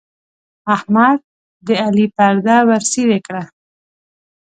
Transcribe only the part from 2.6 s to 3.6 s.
ورڅيرې کړه.